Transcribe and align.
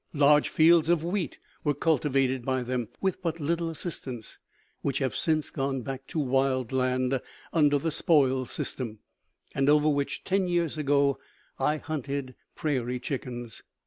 Large 0.15 0.49
fields 0.49 0.89
of 0.89 1.03
wheat 1.03 1.37
were 1.63 1.75
cultivated 1.75 2.43
by 2.43 2.63
them, 2.63 2.87
with 3.01 3.21
but 3.21 3.39
little 3.39 3.69
assistance, 3.69 4.39
which 4.81 4.97
have 4.97 5.15
since 5.15 5.51
gone 5.51 5.83
back 5.83 6.07
to 6.07 6.17
wild 6.17 6.71
land 6.71 7.21
under 7.53 7.77
the 7.77 7.91
"spoils 7.91 8.49
system," 8.49 8.97
and 9.53 9.69
over 9.69 9.87
which, 9.87 10.23
ten 10.23 10.47
years 10.47 10.75
ago, 10.75 11.19
I 11.59 11.77
hunted 11.77 12.33
prairie 12.55 12.99
chickens. 12.99 13.61